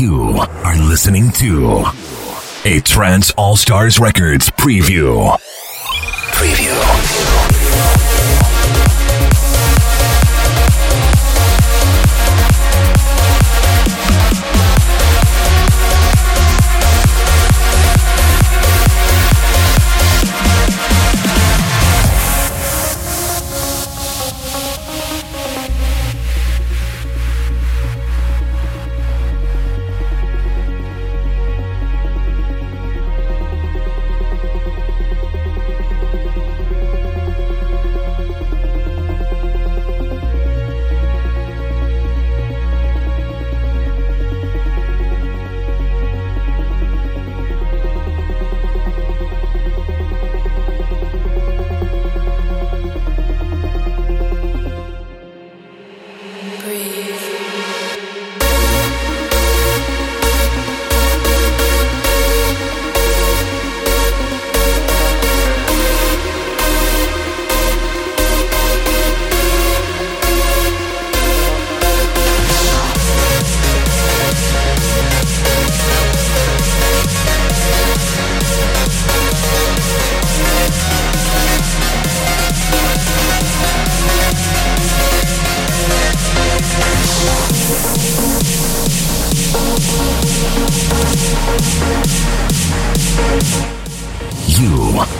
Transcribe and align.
You 0.00 0.38
are 0.38 0.78
listening 0.78 1.30
to 1.32 1.84
a 2.64 2.80
Trance 2.80 3.32
All 3.32 3.54
Stars 3.54 3.98
Records 3.98 4.48
preview. 4.48 5.36
Preview. 6.32 6.70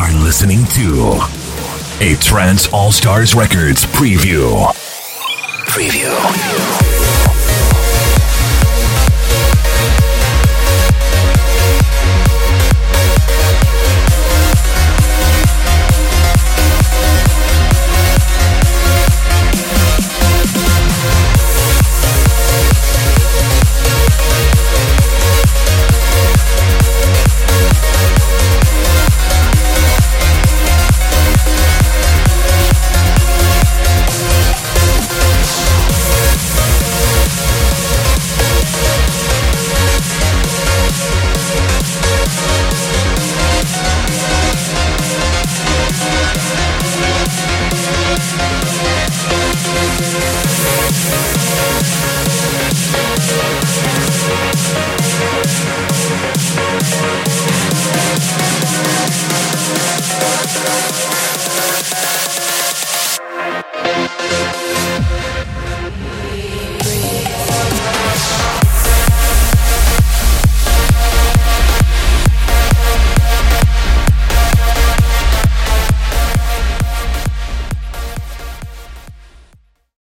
Are 0.00 0.12
listening 0.12 0.64
to 0.66 1.18
a 2.00 2.16
Trance 2.16 2.68
All 2.68 2.92
Stars 2.92 3.34
Records 3.34 3.86
preview. 3.86 4.66
Preview. 5.68 6.85